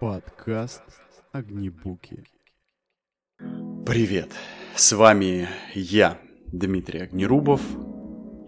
[0.00, 0.82] Подкаст
[1.30, 2.24] Огнебуки.
[3.84, 4.30] Привет!
[4.74, 7.60] С вами я, Дмитрий Огнерубов,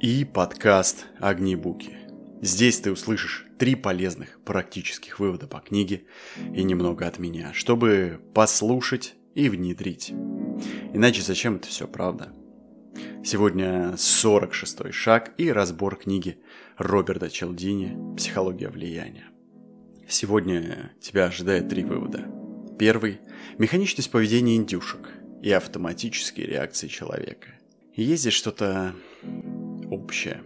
[0.00, 1.94] и подкаст Огнебуки.
[2.40, 6.06] Здесь ты услышишь три полезных практических вывода по книге
[6.54, 10.10] и немного от меня, чтобы послушать и внедрить.
[10.94, 12.32] Иначе зачем это все, правда?
[13.22, 16.42] Сегодня 46-й шаг и разбор книги
[16.78, 19.31] Роберта Челдини «Психология влияния».
[20.12, 22.26] Сегодня тебя ожидает три вывода.
[22.78, 23.20] Первый–
[23.58, 25.08] механичность поведения индюшек
[25.40, 27.48] и автоматические реакции человека.
[27.94, 28.94] Есть здесь что-то
[29.90, 30.42] общее.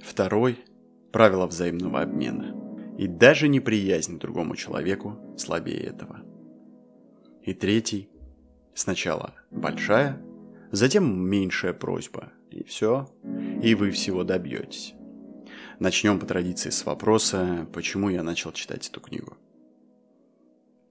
[0.00, 0.60] Второй–
[1.12, 2.54] правила взаимного обмена.
[2.96, 6.20] И даже неприязнь к другому человеку слабее этого.
[7.42, 8.08] И третий–
[8.74, 10.22] сначала большая,
[10.70, 12.32] затем меньшая просьба.
[12.52, 13.10] И все,
[13.60, 14.94] и вы всего добьетесь.
[15.80, 19.36] Начнем по традиции с вопроса, почему я начал читать эту книгу.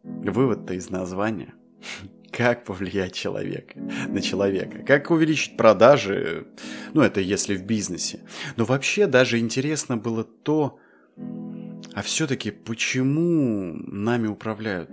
[0.03, 1.53] Вывод-то из названия.
[2.31, 4.83] Как повлиять человека, на человека?
[4.85, 6.47] Как увеличить продажи?
[6.93, 8.21] Ну, это если в бизнесе.
[8.55, 10.79] Но вообще даже интересно было то,
[11.93, 14.91] а все-таки почему нами управляют?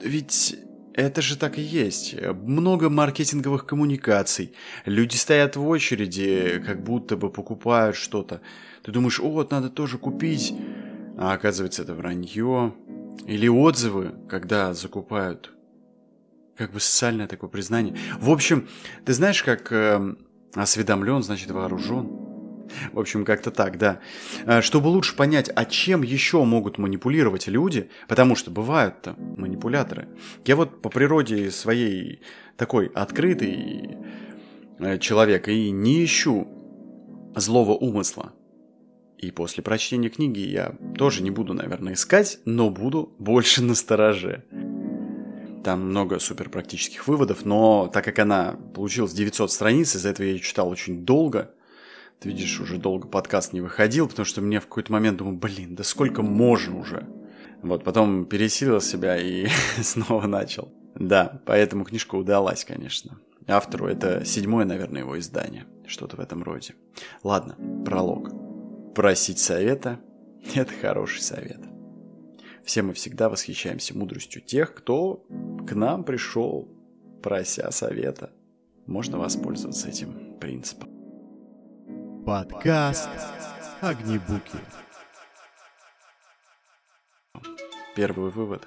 [0.00, 0.56] Ведь
[0.96, 2.14] это же так и есть.
[2.20, 4.54] Много маркетинговых коммуникаций.
[4.86, 8.40] Люди стоят в очереди, как будто бы покупают что-то.
[8.82, 10.54] Ты думаешь, о, вот надо тоже купить.
[11.18, 12.74] А оказывается, это вранье.
[13.26, 15.52] Или отзывы, когда закупают.
[16.56, 17.94] Как бы социальное такое признание.
[18.18, 18.66] В общем,
[19.04, 20.14] ты знаешь, как э,
[20.54, 22.08] осведомлен, значит вооружен.
[22.92, 24.00] В общем, как-то так, да.
[24.44, 30.08] А, чтобы лучше понять, а чем еще могут манипулировать люди, потому что бывают-то манипуляторы.
[30.44, 32.22] Я вот по природе своей
[32.56, 33.96] такой открытый
[34.78, 36.48] э, человек и не ищу
[37.34, 38.32] злого умысла.
[39.18, 44.44] И после прочтения книги я тоже не буду, наверное, искать, но буду больше настороже.
[45.64, 50.32] Там много супер практических выводов, но так как она получилась 900 страниц, из-за этого я
[50.32, 51.55] ее читал очень долго,
[52.20, 55.74] ты видишь, уже долго подкаст не выходил, потому что мне в какой-то момент думаю, блин,
[55.74, 57.06] да сколько можно уже?
[57.62, 59.48] Вот, потом пересилил себя и
[59.82, 60.72] снова начал.
[60.94, 63.18] Да, поэтому книжка удалась, конечно.
[63.46, 65.66] Автору это седьмое, наверное, его издание.
[65.86, 66.74] Что-то в этом роде.
[67.22, 68.30] Ладно, пролог.
[68.94, 70.00] Просить совета–
[70.54, 71.60] это хороший совет.
[72.64, 75.24] Все мы всегда восхищаемся мудростью тех, кто
[75.68, 76.68] к нам пришел,
[77.22, 78.32] прося совета.
[78.86, 80.95] Можно воспользоваться этим принципом.
[82.26, 83.08] Подкаст
[83.80, 84.58] Огнебуки.
[87.94, 88.66] Первый вывод.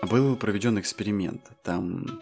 [0.00, 1.50] Был проведен эксперимент.
[1.62, 2.20] Там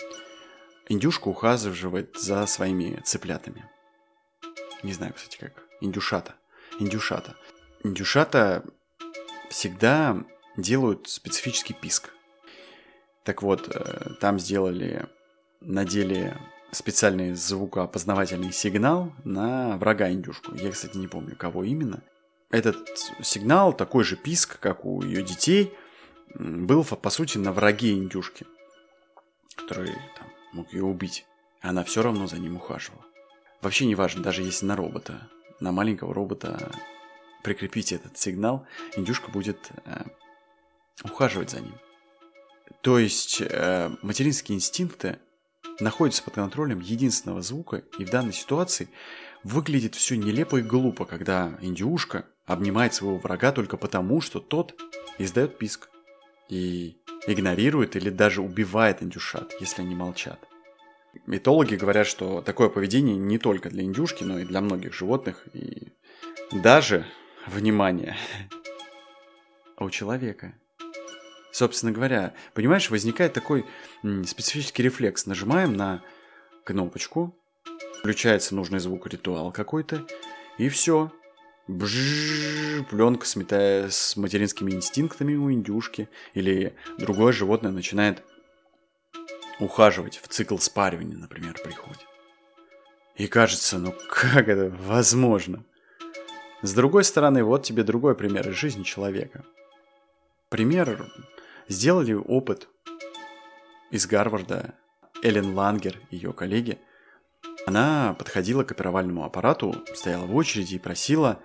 [0.88, 3.70] индюшка ухаживает за своими цыплятами.
[4.82, 5.62] Не знаю, кстати, как.
[5.80, 6.34] Индюшата.
[6.80, 7.36] Индюшата.
[7.84, 8.64] Индюшата
[9.48, 10.24] всегда
[10.56, 12.10] делают специфический писк.
[13.22, 15.06] Так вот, э, там сделали,
[15.60, 16.36] надели
[16.72, 20.54] специальный звукоопознавательный сигнал на врага индюшку.
[20.54, 22.02] Я, кстати, не помню, кого именно.
[22.50, 22.76] Этот
[23.22, 25.72] сигнал, такой же писк, как у ее детей,
[26.34, 28.46] был, по сути, на враге индюшки,
[29.56, 31.26] который там, мог ее убить.
[31.60, 33.04] Она все равно за ним ухаживала.
[33.60, 35.28] Вообще не важно, даже если на робота,
[35.60, 36.72] на маленького робота
[37.42, 38.66] прикрепить этот сигнал,
[38.96, 40.04] индюшка будет э,
[41.04, 41.74] ухаживать за ним.
[42.80, 45.18] То есть э, материнские инстинкты
[45.80, 48.88] находится под контролем единственного звука, и в данной ситуации
[49.42, 54.74] выглядит все нелепо и глупо, когда индюшка обнимает своего врага только потому, что тот
[55.18, 55.90] издает писк
[56.48, 56.96] и
[57.26, 60.40] игнорирует или даже убивает индюшат, если они молчат.
[61.26, 65.92] Этологи говорят, что такое поведение не только для индюшки, но и для многих животных, и
[66.52, 67.06] даже,
[67.46, 68.16] внимание,
[69.78, 70.54] у человека.
[71.52, 73.66] Собственно говоря, понимаешь, возникает такой
[74.24, 75.26] специфический рефлекс.
[75.26, 76.02] Нажимаем на
[76.64, 77.36] кнопочку,
[77.98, 80.06] включается нужный звук ритуал какой-то,
[80.58, 81.12] и все.
[81.66, 88.24] Пленка сметая с материнскими инстинктами у индюшки, или другое животное начинает
[89.60, 92.00] ухаживать в цикл спаривания, например, приходит.
[93.16, 95.64] И кажется, ну как это возможно?
[96.62, 99.44] С другой стороны, вот тебе другой пример из жизни человека.
[100.48, 101.10] Пример
[101.70, 102.68] сделали опыт
[103.90, 104.74] из Гарварда.
[105.22, 106.78] Эллен Лангер, ее коллеги,
[107.66, 111.40] она подходила к оперовальному аппарату, стояла в очереди и просила,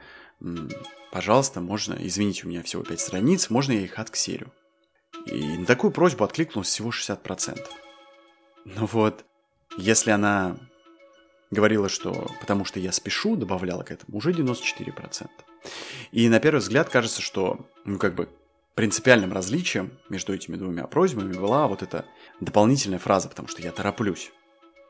[1.11, 4.53] пожалуйста, можно, извините, у меня всего 5 страниц, можно я их отксерю?
[5.25, 7.59] И на такую просьбу откликнулось всего 60%.
[8.63, 9.25] Ну вот,
[9.77, 10.57] если она
[11.51, 15.29] говорила, что потому что я спешу, добавляла к этому, уже 94%.
[16.11, 18.29] И на первый взгляд кажется, что, ну как бы,
[18.75, 22.05] принципиальным различием между этими двумя просьбами была вот эта
[22.41, 24.31] дополнительная фраза, потому что я тороплюсь.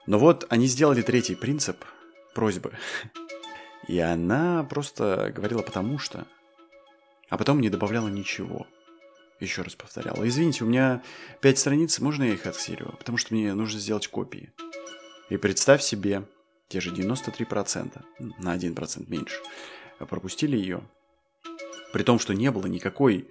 [0.08, 1.86] Но вот они сделали третий принцип
[2.34, 2.74] просьбы.
[3.88, 6.26] И она просто говорила потому что.
[7.30, 8.68] А потом не добавляла ничего.
[9.40, 10.28] Еще раз повторяла.
[10.28, 11.04] Извините, у меня
[11.42, 12.94] пять страниц, можно я их отсерю?
[12.98, 14.52] Потому что мне нужно сделать копии.
[15.30, 16.24] И представь себе,
[16.68, 18.02] те же 93%,
[18.40, 19.38] на 1% меньше,
[20.00, 20.84] пропустили ее.
[21.94, 23.30] При том, что не было никакой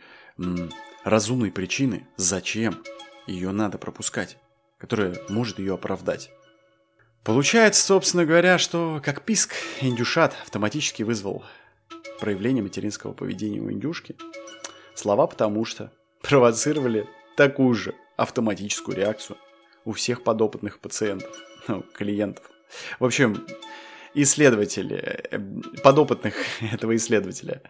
[1.05, 2.83] разумной причины, зачем
[3.27, 4.39] ее надо пропускать,
[4.79, 6.31] которая может ее оправдать.
[7.23, 11.45] Получается, собственно говоря, что как писк индюшат автоматически вызвал
[12.21, 14.17] проявление материнского поведения у индюшки.
[14.95, 15.93] Слова «потому что»
[16.23, 19.39] провоцировали такую же автоматическую реакцию
[19.85, 21.35] у всех подопытных пациентов,
[21.69, 22.45] ну, клиентов.
[22.99, 23.47] В общем,
[24.15, 25.39] исследователи, э,
[25.83, 26.35] подопытных
[26.73, 27.63] этого исследователя.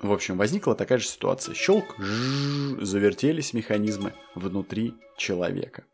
[0.00, 1.54] В общем, возникла такая же ситуация.
[1.54, 5.84] Щелк, жжж, завертелись механизмы внутри человека.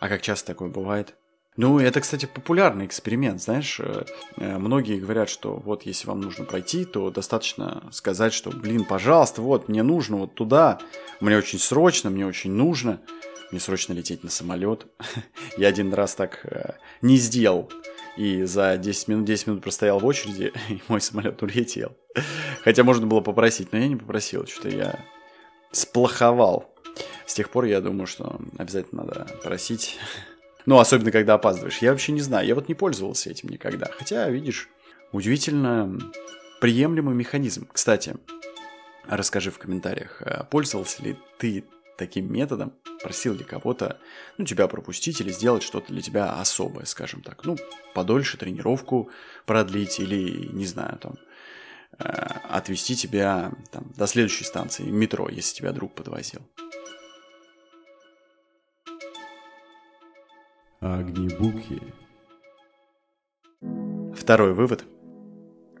[0.00, 1.14] А как часто такое бывает?
[1.56, 4.04] Ну, это, кстати, популярный эксперимент, знаешь, э,
[4.38, 9.42] э, многие говорят, что вот если вам нужно пройти, то достаточно сказать, что, блин, пожалуйста,
[9.42, 10.78] вот, мне нужно вот туда,
[11.20, 13.02] мне очень срочно, мне очень нужно,
[13.50, 14.86] мне срочно лететь на самолет.
[15.58, 17.70] Я один раз так э, не сделал,
[18.16, 21.96] и за 10 минут, 10 минут простоял в очереди, и мой самолет улетел.
[22.62, 25.04] Хотя можно было попросить, но я не попросил, что-то я
[25.70, 26.74] сплоховал.
[27.26, 29.98] С тех пор я думаю, что обязательно надо просить
[30.66, 31.78] ну, особенно, когда опаздываешь.
[31.78, 32.46] Я вообще не знаю.
[32.46, 33.90] Я вот не пользовался этим никогда.
[33.98, 34.68] Хотя, видишь,
[35.12, 35.98] удивительно
[36.60, 37.68] приемлемый механизм.
[37.72, 38.16] Кстати,
[39.08, 41.64] расскажи в комментариях, а пользовался ли ты
[41.96, 42.72] таким методом,
[43.02, 43.98] просил ли кого-то,
[44.38, 47.44] ну, тебя пропустить или сделать что-то для тебя особое, скажем так.
[47.44, 47.56] Ну,
[47.94, 49.10] подольше тренировку
[49.46, 51.14] продлить или, не знаю, там,
[51.98, 52.04] э,
[52.48, 56.42] отвезти тебя там, до следующей станции метро, если тебя друг подвозил.
[60.80, 61.80] Огнебуки.
[64.16, 64.84] Второй вывод.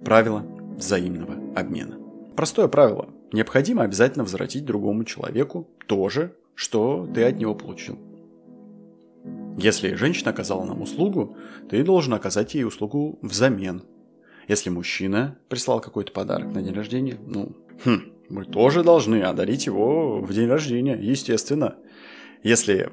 [0.04, 0.44] Правило
[0.76, 1.98] взаимного обмена.
[2.36, 3.11] Простое правило.
[3.32, 7.98] Необходимо обязательно возвратить другому человеку то же, что ты от него получил.
[9.58, 11.36] Если женщина оказала нам услугу,
[11.68, 13.82] ты должен оказать ей услугу взамен.
[14.48, 20.20] Если мужчина прислал какой-то подарок на день рождения, ну, хм, мы тоже должны одарить его
[20.20, 21.76] в день рождения, естественно.
[22.42, 22.90] Если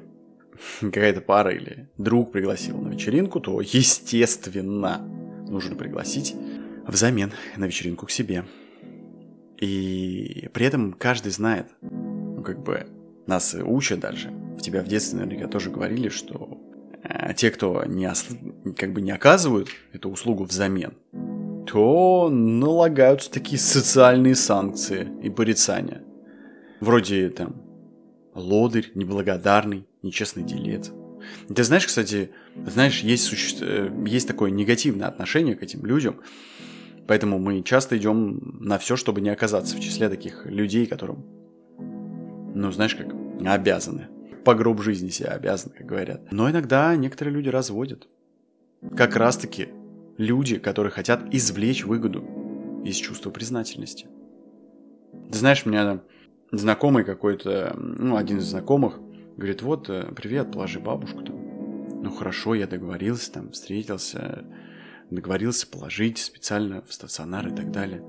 [0.80, 4.98] какая-то пара или друг пригласил на вечеринку, то, естественно,
[5.48, 6.34] нужно пригласить
[6.86, 8.44] взамен на вечеринку к себе.
[9.60, 12.86] И при этом каждый знает, ну, как бы,
[13.26, 16.58] нас учат даже, в тебя в детстве наверняка тоже говорили, что
[17.02, 18.26] э, те, кто не, ос...
[18.76, 20.94] как бы не оказывают эту услугу взамен,
[21.66, 26.02] то налагаются такие социальные санкции и порицания.
[26.80, 27.62] Вроде там
[28.34, 30.90] лодырь, неблагодарный, нечестный делец.
[31.54, 32.30] Ты знаешь, кстати,
[32.66, 33.56] знаешь, есть, суще...
[33.60, 36.20] Э, есть такое негативное отношение к этим людям,
[37.06, 41.24] поэтому мы часто идем на все, чтобы не оказаться в числе таких людей, которым,
[42.54, 43.08] ну, знаешь, как
[43.46, 44.08] обязаны.
[44.44, 46.32] По гроб жизни себя обязаны, как говорят.
[46.32, 48.08] Но иногда некоторые люди разводят.
[48.96, 49.68] Как раз-таки
[50.16, 52.24] люди, которые хотят извлечь выгоду
[52.84, 54.08] из чувства признательности.
[55.30, 56.00] Ты знаешь, у меня
[56.52, 58.98] знакомый какой-то, ну, один из знакомых,
[59.36, 62.02] говорит, вот, э, привет, положи бабушку там.
[62.02, 64.44] Ну, хорошо, я договорился, там, встретился,
[65.10, 68.02] договорился положить специально в стационар и так далее.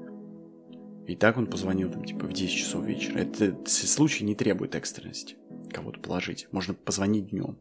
[1.07, 3.17] И так он позвонил там, типа, в 10 часов вечера.
[3.17, 5.35] Этот случай не требует экстренности
[5.71, 6.47] кого-то положить.
[6.51, 7.57] Можно позвонить днем.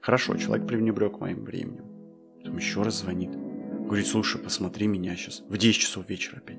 [0.00, 1.84] Хорошо, человек пренебрег моим временем.
[2.38, 3.30] Потом еще раз звонит.
[3.30, 5.42] Говорит, слушай, посмотри меня сейчас.
[5.48, 6.58] В 10 часов вечера опять.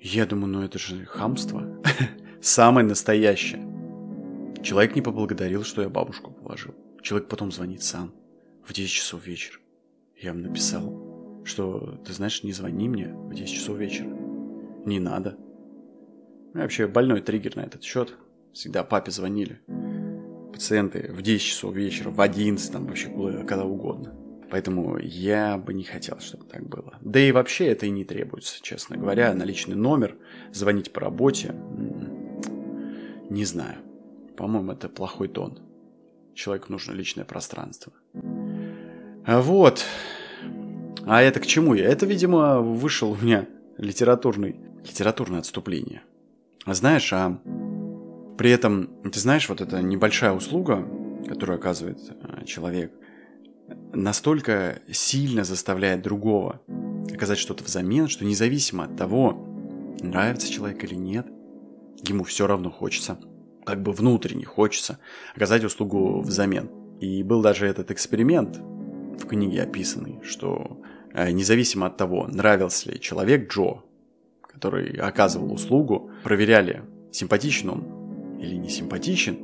[0.00, 1.80] Я думаю, ну это же хамство.
[2.42, 3.62] Самое настоящее.
[4.62, 6.74] Человек не поблагодарил, что я бабушку положил.
[7.00, 8.12] Человек потом звонит сам.
[8.66, 9.61] В 10 часов вечера.
[10.22, 14.06] Я ему написал, что, ты знаешь, не звони мне в 10 часов вечера.
[14.86, 15.36] Не надо.
[16.54, 18.16] Ну, вообще больной триггер на этот счет.
[18.52, 19.60] Всегда папе звонили.
[20.52, 24.14] Пациенты в 10 часов вечера, в 11, там вообще когда угодно.
[24.48, 26.98] Поэтому я бы не хотел, чтобы так было.
[27.00, 29.34] Да и вообще это и не требуется, честно говоря.
[29.34, 30.16] На личный номер,
[30.52, 31.52] звонить по работе,
[33.28, 33.78] не знаю.
[34.36, 35.58] По-моему, это плохой тон.
[36.34, 37.92] Человеку нужно личное пространство.
[39.24, 39.84] А вот.
[41.04, 41.86] А это к чему я?
[41.86, 43.46] Это, видимо, вышел у меня
[43.78, 46.02] литературный, литературное отступление.
[46.64, 47.38] А знаешь, а
[48.38, 50.86] при этом, ты знаешь, вот эта небольшая услуга,
[51.28, 52.92] которую оказывает а, человек,
[53.92, 56.60] настолько сильно заставляет другого
[57.12, 59.32] оказать что-то взамен, что независимо от того,
[60.00, 61.26] нравится человек или нет,
[62.02, 63.18] ему все равно хочется,
[63.64, 64.98] как бы внутренне хочется
[65.34, 66.70] оказать услугу взамен.
[67.00, 68.60] И был даже этот эксперимент
[69.18, 70.80] в книге описанный, что
[71.12, 73.82] э, независимо от того, нравился ли человек Джо,
[74.42, 79.38] который оказывал услугу, проверяли, симпатичен он или не симпатичен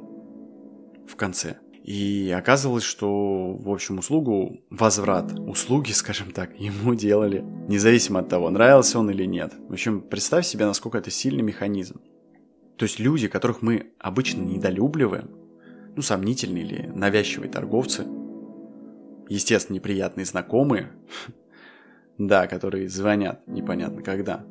[1.07, 1.59] в конце.
[1.85, 8.51] И оказывалось, что, в общем, услугу, возврат услуги, скажем так, ему делали, независимо от того,
[8.51, 9.55] нравился он или нет.
[9.69, 12.01] В общем, представь себе, насколько это сильный механизм.
[12.77, 15.31] То есть люди, которых мы обычно недолюбливаем,
[15.97, 18.05] ну, сомнительные или навязчивые торговцы,
[19.29, 20.93] естественно, неприятные знакомые,
[22.19, 24.45] да, которые звонят непонятно когда.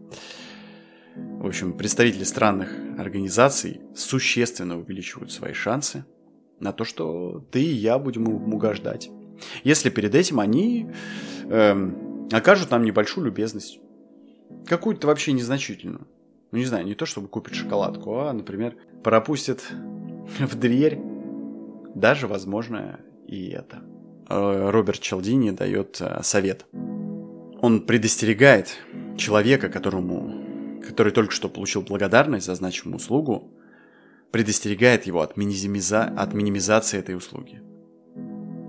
[1.15, 6.05] В общем, представители странных организаций существенно увеличивают свои шансы
[6.59, 9.09] на то, что ты и я будем угождать.
[9.63, 10.89] Если перед этим они
[11.45, 13.79] эм, окажут нам небольшую любезность.
[14.65, 16.07] Какую-то вообще незначительную.
[16.51, 19.63] Ну, не знаю, не то, чтобы купить шоколадку, а, например, пропустят
[20.39, 20.99] в дверь.
[21.95, 23.83] Даже, возможно, и это.
[24.29, 26.65] Э, Роберт Челдини дает э, совет.
[27.61, 28.77] Он предостерегает
[29.17, 33.51] человека, которому, который только что получил благодарность за значимую услугу,
[34.31, 36.03] предостерегает его от, минимиза...
[36.03, 37.61] от минимизации этой услуги.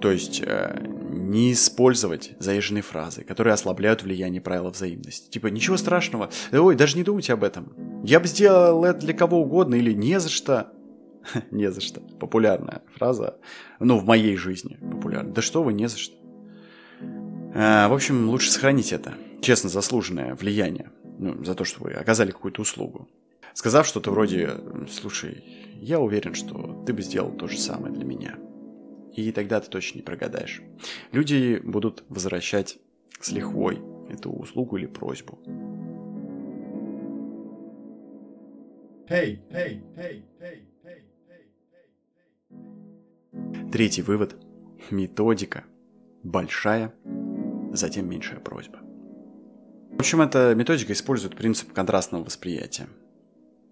[0.00, 5.28] То есть э, не использовать заезженные фразы, которые ослабляют влияние правила взаимности.
[5.28, 7.74] Типа, ничего страшного, ой, даже не думайте об этом.
[8.04, 10.72] Я бы сделал это для кого угодно или не за что.
[11.50, 12.00] не за что.
[12.00, 13.38] Популярная фраза.
[13.80, 15.32] Ну, в моей жизни популярная.
[15.32, 16.16] Да что вы, не за что.
[17.54, 19.14] А, в общем, лучше сохранить это.
[19.40, 20.90] Честно заслуженное влияние.
[21.18, 23.08] Ну, за то, что вы оказали какую-то услугу.
[23.54, 24.50] Сказав что-то вроде
[24.88, 25.42] «Слушай,
[25.80, 28.36] я уверен, что ты бы сделал то же самое для меня».
[29.14, 30.62] И тогда ты точно не прогадаешь.
[31.10, 32.78] Люди будут возвращать
[33.20, 35.38] с лихвой эту услугу или просьбу.
[39.08, 41.02] Hey, hey, hey, hey, hey,
[43.70, 44.34] Третий вывод.
[44.90, 45.64] Методика.
[46.22, 46.94] Большая,
[47.72, 48.78] затем меньшая просьба.
[49.90, 52.88] В общем, эта методика использует принцип контрастного восприятия.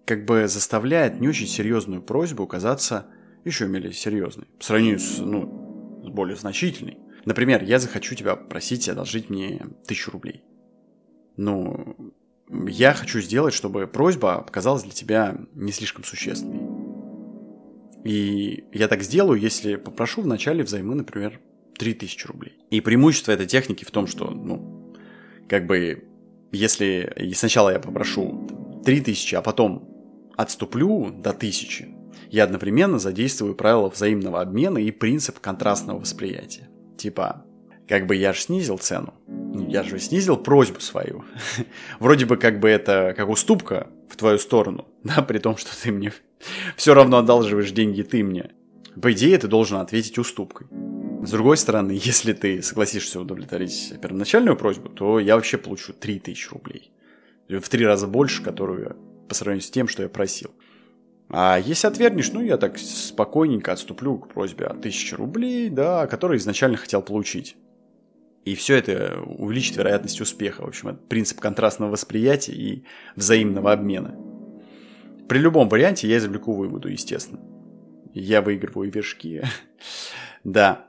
[0.05, 3.07] Как бы заставляет не очень серьезную просьбу казаться
[3.43, 4.45] еще менее серьезной.
[4.59, 6.99] По сравнению с, ну, с более значительной.
[7.25, 10.43] Например, я захочу тебя просить одолжить мне тысячу рублей.
[11.37, 12.13] Ну,
[12.67, 16.66] я хочу сделать, чтобы просьба показалась для тебя не слишком существенной.
[18.07, 21.41] И я так сделаю, если попрошу в начале взаймы, например,
[21.77, 22.53] 3000 рублей.
[22.71, 24.93] И преимущество этой техники в том, что, ну,
[25.49, 26.05] как бы,
[26.53, 29.89] если сначала я попрошу 3000, а потом
[30.37, 31.87] отступлю до 1000,
[32.31, 36.69] я одновременно задействую правила взаимного обмена и принцип контрастного восприятия.
[36.97, 37.45] Типа,
[37.87, 39.13] как бы я же снизил цену,
[39.67, 41.23] я же снизил просьбу свою.
[41.99, 45.91] Вроде бы как бы это как уступка в твою сторону, да, при том, что ты
[45.91, 46.13] мне
[46.75, 48.51] все равно одалживаешь деньги ты мне.
[49.01, 50.67] По идее, ты должен ответить уступкой.
[51.23, 56.91] С другой стороны, если ты согласишься удовлетворить первоначальную просьбу, то я вообще получу 3000 рублей.
[57.47, 58.95] В три раза больше, которую
[59.27, 60.51] по сравнению с тем, что я просил.
[61.29, 66.37] А если отвергнешь, ну, я так спокойненько отступлю к просьбе о 1000 рублей, да, который
[66.37, 67.57] изначально хотел получить.
[68.47, 70.61] И все это увеличит вероятность успеха.
[70.61, 72.85] В общем, это принцип контрастного восприятия и
[73.17, 74.15] взаимного обмена.
[75.27, 77.41] При любом варианте я извлеку выводу, естественно.
[78.13, 79.43] Я выигрываю вершки.
[80.45, 80.87] да.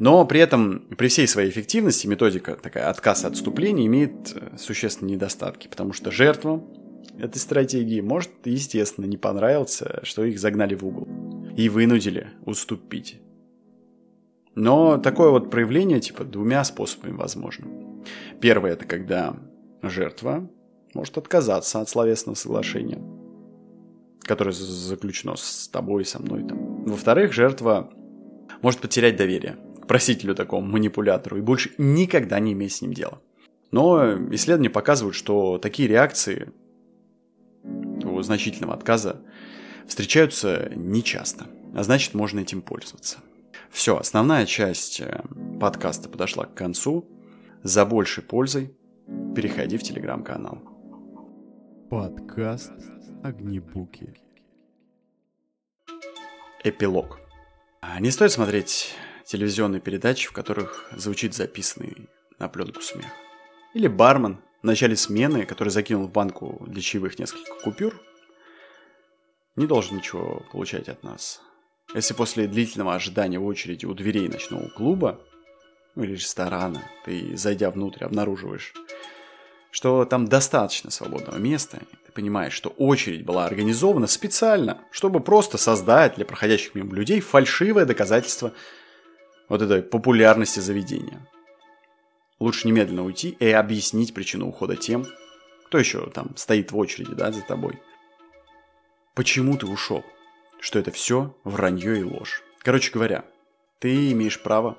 [0.00, 5.14] Но при этом, при всей своей эффективности, методика такая отказ от отступления имеет э, существенные
[5.14, 6.60] недостатки, потому что жертва
[7.20, 11.06] этой стратегии может, естественно, не понравиться, что их загнали в угол
[11.56, 13.20] и вынудили уступить.
[14.54, 17.66] Но такое вот проявление типа двумя способами возможно.
[18.40, 19.36] Первое это когда
[19.82, 20.48] жертва
[20.94, 23.00] может отказаться от словесного соглашения,
[24.22, 26.44] которое заключено с тобой со мной.
[26.44, 26.84] Там.
[26.84, 27.92] Во-вторых, жертва
[28.62, 33.20] может потерять доверие к просителю такому манипулятору и больше никогда не иметь с ним дела.
[33.70, 36.52] Но исследования показывают, что такие реакции
[38.04, 39.22] у значительного отказа
[39.86, 43.18] встречаются нечасто, а значит можно этим пользоваться.
[43.70, 45.22] Все, основная часть э,
[45.60, 47.08] подкаста подошла к концу.
[47.62, 48.76] За большей пользой
[49.34, 50.62] переходи в телеграм-канал.
[51.88, 52.72] Подкаст
[53.22, 54.14] Огнебуки.
[56.64, 57.20] Эпилог.
[57.80, 62.08] А Не стоит смотреть телевизионные передачи, в которых звучит записанный
[62.38, 63.06] на пленку смех.
[63.74, 67.94] Или бармен в начале смены, который закинул в банку для чаевых несколько купюр,
[69.56, 71.40] не должен ничего получать от нас.
[71.94, 75.20] Если после длительного ожидания в очереди у дверей ночного клуба,
[75.94, 78.72] ну или ресторана, ты, зайдя внутрь, обнаруживаешь
[79.70, 86.16] что там достаточно свободного места, ты понимаешь, что очередь была организована специально, чтобы просто создать
[86.16, 88.52] для проходящих мимо людей фальшивое доказательство
[89.48, 91.26] вот этой популярности заведения.
[92.40, 95.06] Лучше немедленно уйти и объяснить причину ухода тем,
[95.66, 97.78] кто еще там стоит в очереди, да, за тобой.
[99.14, 100.04] Почему ты ушел?
[100.60, 102.42] Что это все вранье и ложь.
[102.60, 103.24] Короче говоря,
[103.78, 104.78] ты имеешь право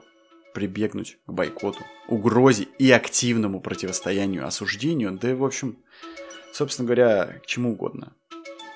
[0.53, 5.77] прибегнуть к бойкоту, угрозе и активному противостоянию, осуждению, да и, в общем,
[6.53, 8.13] собственно говоря, к чему угодно,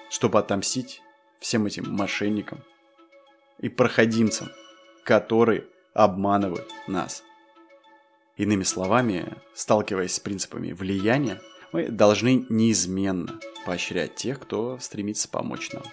[0.09, 1.01] чтобы отомстить
[1.39, 2.63] всем этим мошенникам
[3.59, 4.49] и проходимцам,
[5.03, 7.23] которые обманывают нас.
[8.35, 11.39] Иными словами, сталкиваясь с принципами влияния,
[11.71, 15.83] мы должны неизменно поощрять тех, кто стремится помочь нам.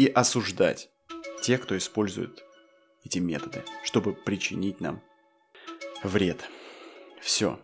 [0.00, 0.88] И осуждать
[1.42, 2.42] тех, кто использует
[3.04, 5.02] эти методы, чтобы причинить нам
[6.02, 6.42] вред.
[7.20, 7.60] Все.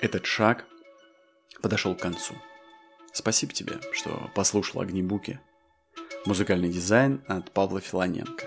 [0.00, 0.64] Этот шаг
[1.60, 2.34] подошел к концу.
[3.12, 5.38] Спасибо тебе, что послушал Огнебуки.
[6.24, 8.46] Музыкальный дизайн от Павла Филоненко.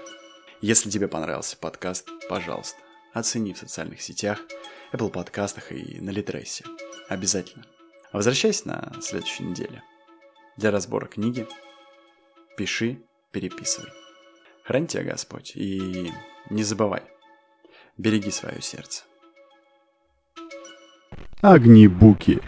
[0.62, 2.80] Если тебе понравился подкаст, пожалуйста,
[3.14, 4.40] оцени в социальных сетях,
[4.92, 6.66] Apple подкастах и на Литресе.
[7.10, 7.68] Обязательно.
[8.12, 9.84] Возвращайся на следующей неделе.
[10.58, 11.48] Для разбора книги
[12.58, 13.92] пиши, переписывай.
[14.64, 16.12] Храни тебя Господь и
[16.50, 17.04] не забывай,
[17.98, 19.04] береги свое сердце.
[21.42, 22.42] Огнебуки.